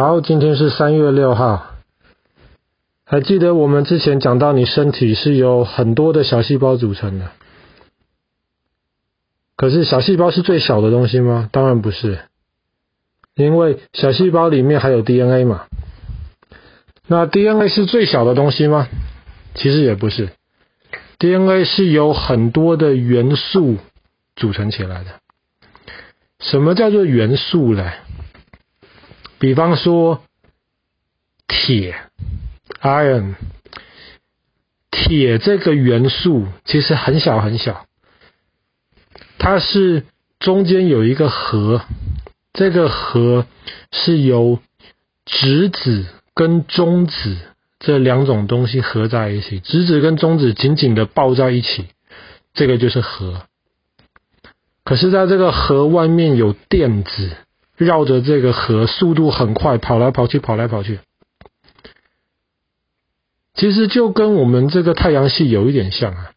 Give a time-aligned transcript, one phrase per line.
[0.00, 1.74] 好，今天是三月六号。
[3.04, 7.32] 还记得我们之前讲到，你身体是由很多的小细胞组成的。
[9.56, 11.48] 可是小细胞是最小的东西吗？
[11.50, 12.20] 当然不是，
[13.34, 15.64] 因为小细胞里面还有 DNA 嘛。
[17.08, 18.86] 那 DNA 是最小的东西吗？
[19.56, 20.28] 其实也不是
[21.18, 23.78] ，DNA 是由很多的元素
[24.36, 25.10] 组成起来的。
[26.38, 27.90] 什么叫做元素呢？
[29.38, 30.22] 比方说
[31.46, 31.94] 铁
[32.82, 33.34] ，iron，
[34.90, 37.86] 铁这个元素其实很小很小，
[39.38, 40.04] 它是
[40.40, 41.82] 中间有一个核，
[42.52, 43.46] 这个核
[43.92, 44.58] 是由
[45.24, 47.36] 质子跟中子
[47.78, 51.86] 这两种东西合在一起，质子跟中子紧紧的抱在一起，
[52.54, 53.42] 这个就是核。
[54.84, 57.36] 可是，在这个核外面有电子。
[57.78, 60.98] 绕着这个核，速度很快，跑来跑去，跑来跑去。
[63.54, 66.32] 其实就跟我们这个太阳系有一点像啊。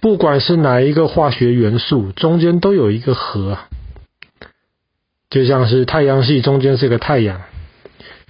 [0.00, 3.58] 不管是哪一个化学元素，中间都有一个核。
[5.28, 7.42] 就像是太阳系中间是个太阳，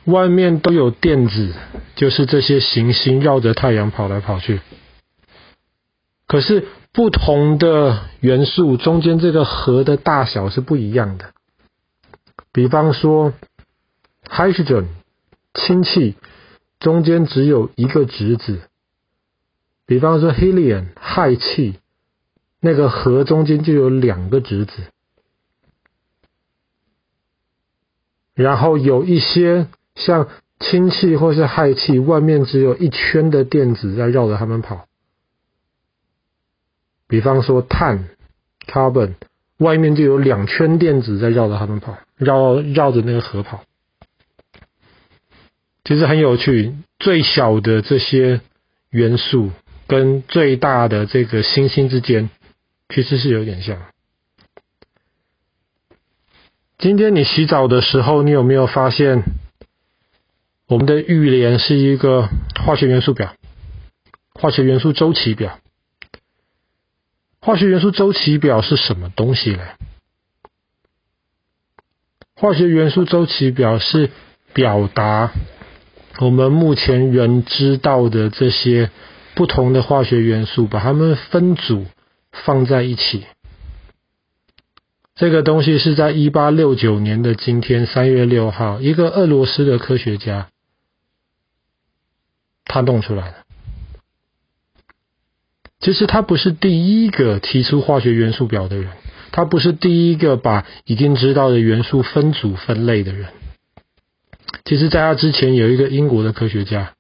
[0.05, 1.55] 外面都有电子，
[1.95, 4.61] 就是这些行星绕着太阳跑来跑去。
[6.27, 6.67] 可是。
[6.95, 11.33] 不同的元素中间这个核的大小是不一样的。
[12.53, 13.33] 比方说
[14.29, 14.87] ，hydrogen
[15.55, 16.15] 氢气
[16.79, 18.61] 中间只有一个质子；
[19.87, 21.81] 比方说，helium 氦气
[22.61, 24.85] 那个核中间就有两个质子。
[28.37, 30.29] 然后有一些像
[30.61, 34.87] 氢气或是氦气，外面只有一圈的电子在绕着它们跑。
[37.09, 38.09] 比方说碳
[38.67, 39.15] ，carbon，
[39.59, 43.65] 外面就有两圈电子在绕着它们跑，绕绕着那个核跑。
[45.85, 48.41] 其实很有趣，最小的这些
[48.89, 49.51] 元素
[49.87, 52.31] 跟最大的这个星星之间，
[52.89, 53.77] 其实是有点像。
[56.79, 59.25] 今天你洗澡的时候，你有没有发现
[60.67, 62.29] 我们的浴帘是一个
[62.65, 63.35] 化学元素表，
[64.33, 65.59] 化学元素周期表？
[67.45, 69.59] 化学元素周期表是什么东西呢？
[72.35, 74.11] 化学元素周期表是
[74.55, 75.31] 表达
[76.21, 78.91] 我们目前人知道的这些
[79.35, 81.85] 不同的化学元素，把它们分组
[82.33, 83.27] 放在一起。
[85.15, 90.49] 这个东西是在一八六九年的今天三月六号，一个俄罗斯的科学家
[92.65, 93.44] 他弄出来的。
[95.85, 98.89] 其实他不是第一个提出化学元素表的人，
[99.33, 103.29] 他不是第一个把已经知道的元素分组分类的人。
[104.65, 106.95] 其实，在他之前有一个英国的科学家，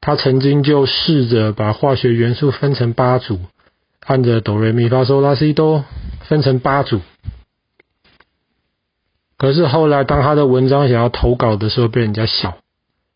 [0.00, 3.38] 他曾经就试着把化学元素分成八组，
[4.00, 5.84] 按着哆瑞咪发嗦拉西哆
[6.22, 7.02] 分成八组。
[9.36, 12.56] 可是后来，当他的文章想要投稿的时候，被人家笑，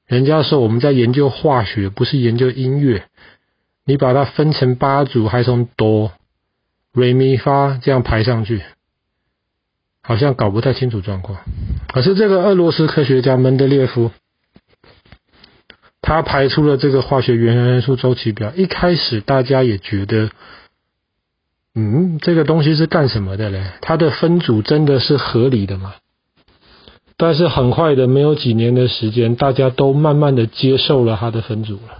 [0.07, 3.05] 人家说我们在研究化学，不是研究音乐。
[3.91, 6.13] 你把它分成八组，还从哆、
[6.93, 8.63] 瑞、咪、发这样排上去，
[10.01, 11.41] 好像搞不太清楚状况。
[11.93, 14.13] 可是这个俄罗斯科学家门德列夫，
[16.01, 18.53] 他排出了这个化学元素周期表。
[18.55, 20.31] 一开始大家也觉得，
[21.75, 23.73] 嗯，这个东西是干什么的嘞？
[23.81, 25.97] 它的分组真的是合理的吗？
[27.17, 32.00] 但是很快的，没有几年的时间，大家都慢慢的接受了它的分组了。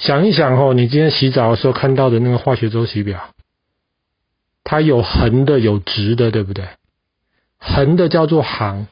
[0.00, 3.34] 想一想哦，你今天洗澡的时候看到的那个化学周期表，
[4.64, 6.68] 它有横的，有直的，对不对？
[7.58, 8.86] 横的叫做行，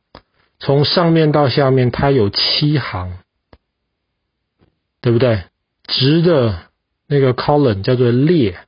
[0.58, 3.16] 从上面到下面它有七行，
[5.00, 5.44] 对不对？
[5.84, 6.58] 直的
[7.06, 8.58] 那个 column 叫做列，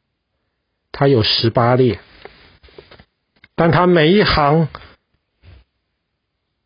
[0.92, 2.00] 它有十八列，
[3.54, 4.68] 但它每一行，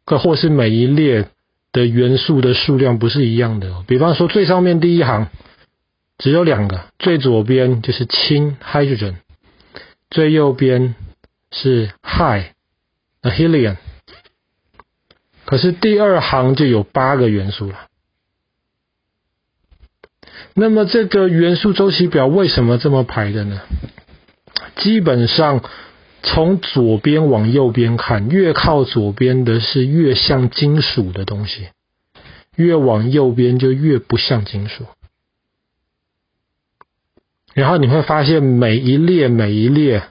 [0.07, 1.29] 或或是每一列
[1.73, 3.83] 的元素的数量不是一样的。
[3.89, 5.29] 比方说最上面第一行。
[6.19, 9.17] 只有两个，最左边就是氢 （hydrogen），
[10.11, 10.95] 最右边
[11.51, 12.45] 是氦
[13.23, 13.77] （helium）。
[15.45, 17.89] 可是第二行就有八个元素了。
[20.55, 23.61] 那么这个元素周期表为什么这么排的呢？
[24.77, 25.63] 基本上
[26.23, 31.69] 从左边往右边看，越靠左边的是越像金属的东西，
[32.57, 34.87] 越往右边就越不像金属。
[37.55, 40.03] 然后你会发现，每一列每一列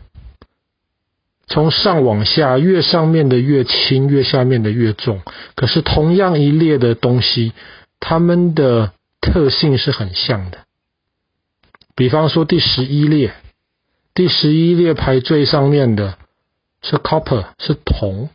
[1.45, 5.22] 从上往下，越上面的越轻，越下面的越重。
[5.56, 7.51] 可是同样一列的东西，
[8.00, 10.60] 它们的特性是很像的。
[11.95, 13.34] 比方说第十一列，
[14.13, 16.18] 第十一列排最上面的
[16.81, 18.30] 是 copper，是铜。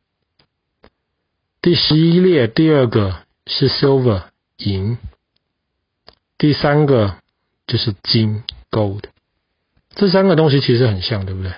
[1.60, 3.16] 第十一列第二个
[3.46, 4.24] 是 silver，
[4.58, 4.98] 银。
[6.36, 7.16] 第三个
[7.68, 8.42] 就是金
[8.72, 9.04] gold。
[9.94, 11.52] 这三个东西其实很像，对不对？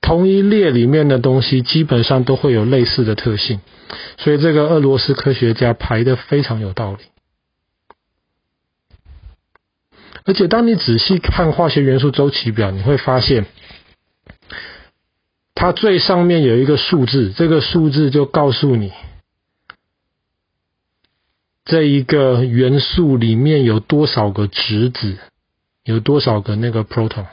[0.00, 3.58] 同一列里面的东西基本上都会有类似的特性，
[4.18, 6.98] 所以这个俄罗斯科学家排得非常有道理。
[10.24, 13.46] 而且当你仔细看化学元素周期表，你会发现，
[15.54, 18.92] 它最上面有一个数字，这个数字就告诉你，
[21.64, 25.16] 这一个元素里面有多少个质子，
[25.86, 27.24] 有多少个那个 proton。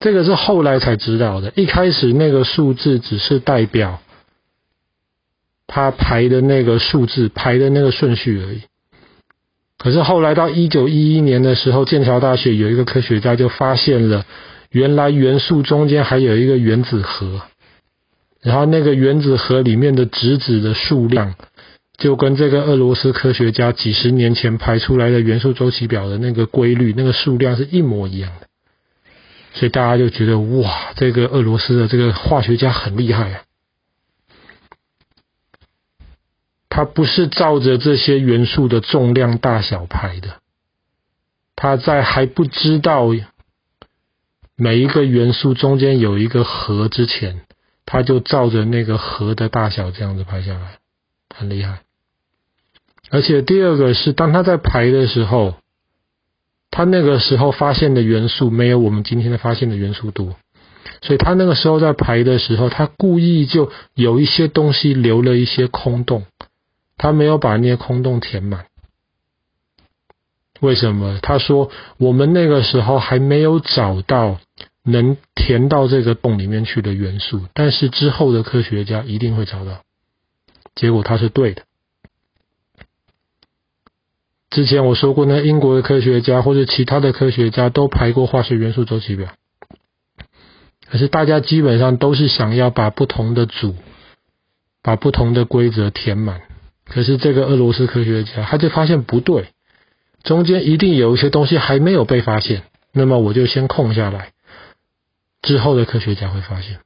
[0.00, 4.00] 这个是后来才知道的，一开始那个数字只是代表
[5.68, 8.62] 它排的那个数字，排的那个顺序而已。
[9.78, 14.26] 可是后来到一九一一年的时候，剑桥大学有一个科学家就发现了，
[14.70, 17.42] 原来元素中间还有一个原子核，
[18.40, 21.34] 然后那个原子核里面的质子的数量，
[22.02, 28.48] 就跟这个俄罗斯科学家几十年前排出来的元素周期表的那个规律，那个数量是一模一样的。
[29.54, 33.42] 所以大家就觉得哇，这个俄罗斯的这个化学家很厉害啊！
[36.68, 40.40] 他不是照着这些元素的重量大小排的，
[41.54, 43.10] 他在还不知道
[44.56, 47.42] 每一个元素中间有一个核之前，
[47.86, 50.78] 他就照着那个核的大小这样子排下来，
[51.32, 51.82] 很厉害。
[53.12, 55.54] 而且第二个是，当他在排的时候。
[56.74, 60.36] 他那个时候发现的元素没有我们今天的发现的元素多，
[61.02, 66.24] 所以他那个时候在排的时候，他故意就有一些东西留了一些空洞，
[66.96, 68.64] 他没有把那些空洞填满。
[70.60, 71.18] 为什么？
[71.20, 74.40] 他说我们那个时候还没有找到
[74.82, 79.82] 能填到这个洞里面去的元素，但是之后的科学家一定会找到。
[80.74, 81.64] 结果他是对的。
[84.52, 89.32] 之前我说过，那英国的科学家或者其他的科学家都排过化学元素周期表，
[90.90, 93.74] 可是大家基本上都是想要把不同的组、
[94.82, 96.42] 把不同的规则填满。
[96.84, 99.46] 可是这个俄罗斯科学家他就发现不对，
[100.22, 104.32] 中间一定有一些东西还没有被发现，那么我就先空下来，
[105.40, 106.80] 之后的科学家会发现。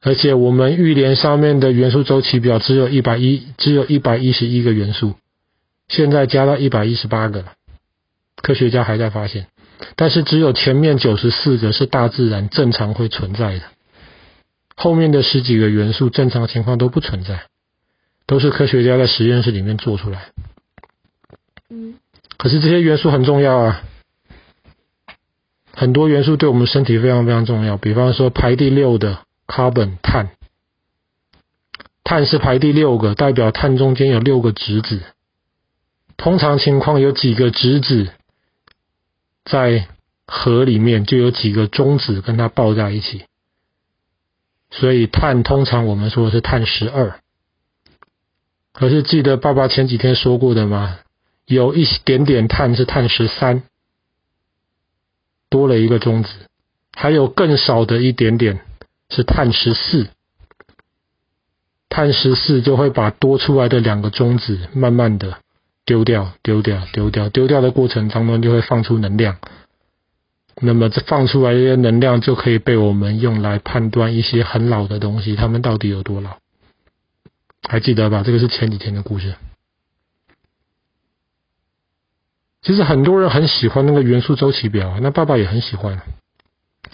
[0.00, 5.14] 而且我们玉莲上面的元素周期表只有一百一，只有一百一十一个元素，
[5.88, 7.54] 现在加到一百一十八个了。
[8.36, 9.48] 科学家还在发现，
[9.96, 13.62] 但是只有前面九十四个是大自然正常会存在的，
[14.76, 17.46] 后面的十几个元素正常情况都不存在，
[18.24, 20.30] 都是科学家在实验室里面做出来。
[21.70, 21.96] 嗯，
[22.36, 23.82] 可是这些元素很重要啊，
[25.74, 29.18] 很多元素对我们身体非常非常重要，比方说排第六的。
[29.48, 30.30] Carbon 碳，
[32.04, 35.02] 碳是排第六个，代表碳中间有六个质子。
[36.18, 38.10] 通常情况有几个质子
[39.44, 39.88] 在
[40.26, 43.24] 核里面，就有几个中子跟它抱在一起。
[44.70, 47.18] 所以碳通常我们说是碳十二。
[48.74, 50.98] 可是记得爸爸前几天说过的吗？
[51.46, 53.62] 有一点点碳是碳十三，
[55.48, 56.28] 多了一个中子，
[56.92, 58.60] 还有更少的一点点。
[59.10, 60.08] 是碳十四，
[61.88, 65.38] 碳十四就会把多出来的两个中子慢慢的
[65.84, 69.38] 丢掉，丢掉，丢掉，丢掉的过程当中就会放出能量。
[70.60, 76.38] 那么这放出来的能量就可以被我们用来判断一些很老的东西，它们到底有多老？
[77.62, 78.22] 还记得吧？
[78.24, 79.34] 这个是前几天的故事。
[82.60, 86.02] 其实很多人很喜欢那个元素周期表，那爸爸也很喜欢。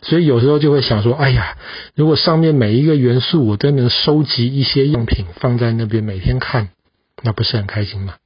[0.04, 1.56] 所以有时候就会想说，哎呀，
[1.94, 6.68] 如果上面每一个元素我都能收集一些样品放在那边每天看，
[7.22, 8.16] 那不是很开心吗？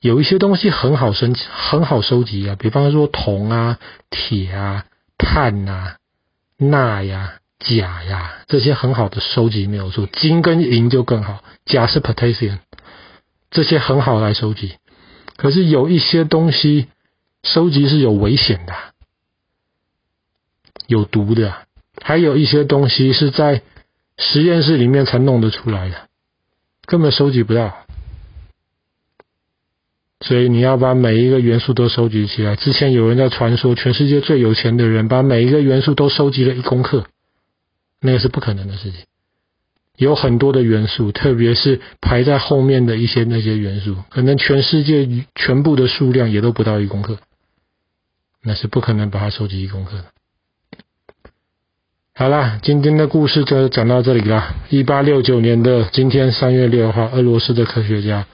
[0.00, 3.78] 有一些东西很好生很好收集啊，比方说铜啊、
[4.10, 4.84] 铁啊、
[5.16, 5.96] 碳啊、
[6.58, 10.06] 钠呀、钾呀，这些很好的收集没有错。
[10.12, 12.58] 金跟银就更好，钾是 potassium，
[13.50, 14.74] 这些很好来收集。
[15.36, 16.88] 可是有一些东西
[17.42, 18.74] 收集是有危险的。
[20.86, 21.54] 有毒的，
[22.00, 23.62] 还有一些东西是在
[24.16, 26.08] 实验室里面才弄得出来的，
[26.86, 27.74] 根本收集不到。
[30.20, 32.56] 所以你要把每一个元素都收集起来。
[32.56, 37.04] 之前有人在传说，全世界最有钱的人把每一个元素都收集了一公克，
[38.00, 39.00] 那个是不可能的事情。
[39.96, 47.18] 有很多的元素，特别是排在后面的一些那些元素，可能全世界全部的数量也都不到一公克，
[48.42, 50.04] 那是不可能把它收集一公克的。
[52.16, 54.54] 好啦，今天的故事就讲到这里啦。
[54.68, 58.26] 一八六九年的今天三月六号，俄罗斯的科学家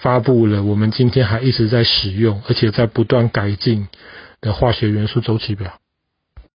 [0.00, 3.86] 发布了我们今天还一直在使用，而且在不断改进
[4.40, 5.74] 的化学元素周期表。